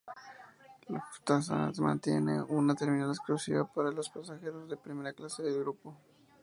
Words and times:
Lufthansa 0.89 1.71
mantiene 1.77 2.41
una 2.41 2.73
terminal 2.73 3.11
exclusiva 3.11 3.65
para 3.71 3.91
los 3.91 4.09
pasajeros 4.09 4.67
de 4.67 4.75
primera 4.75 5.13
clase 5.13 5.43
del 5.43 5.59
Grupo. 5.59 5.95